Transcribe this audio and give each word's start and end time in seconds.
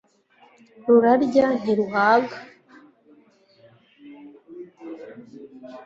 rurarya 0.85 1.45
ntiruhaga 1.59 2.37